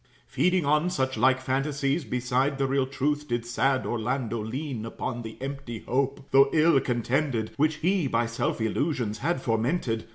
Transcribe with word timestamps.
Feeding 0.25 0.65
on 0.65 0.89
such 0.89 1.15
like 1.15 1.39
phantasies, 1.39 2.05
beside 2.05 2.57
The 2.57 2.65
real 2.65 2.87
truth, 2.87 3.27
did 3.27 3.45
sad 3.45 3.85
Orlando 3.85 4.39
lean 4.43 4.83
Upon 4.83 5.21
the 5.21 5.39
empty 5.39 5.83
hope, 5.87 6.25
though 6.31 6.49
ill 6.53 6.79
contented, 6.79 7.51
Which 7.55 7.75
he 7.75 8.07
by 8.07 8.25
self 8.25 8.59
illusions 8.59 9.19
had 9.19 9.43
fomented. 9.43 10.07